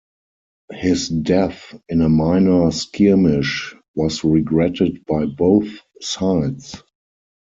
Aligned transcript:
His 0.71 1.09
death 1.09 1.75
in 1.87 2.01
a 2.01 2.09
minor 2.09 2.71
skirmish 2.71 3.75
was 3.93 4.23
regretted 4.23 5.05
by 5.05 5.25
both 5.27 5.77
sides. 6.01 6.81